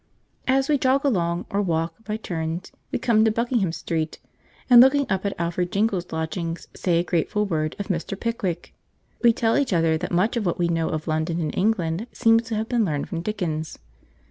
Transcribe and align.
As 0.47 0.67
we 0.67 0.79
jog 0.79 1.05
along, 1.05 1.45
or 1.51 1.61
walk, 1.61 2.03
by 2.05 2.17
turns, 2.17 2.71
we 2.91 2.97
come 2.97 3.23
to 3.23 3.29
Buckingham 3.29 3.71
Street, 3.71 4.17
and 4.67 4.81
looking 4.81 5.05
up 5.11 5.27
at 5.27 5.35
Alfred 5.39 5.71
Jingle's 5.71 6.11
lodgings 6.11 6.67
say 6.75 6.97
a 6.97 7.03
grateful 7.03 7.45
word 7.45 7.75
of 7.77 7.85
Mr. 7.89 8.19
Pickwick. 8.19 8.73
We 9.21 9.31
tell 9.31 9.55
each 9.55 9.73
other 9.73 9.99
that 9.99 10.11
much 10.11 10.35
of 10.35 10.43
what 10.43 10.57
we 10.57 10.69
know 10.69 10.89
of 10.89 11.07
London 11.07 11.39
and 11.39 11.55
England 11.55 12.07
seems 12.13 12.41
to 12.45 12.55
have 12.55 12.67
been 12.67 12.83
learned 12.83 13.09
from 13.09 13.21
Dickens. 13.21 13.77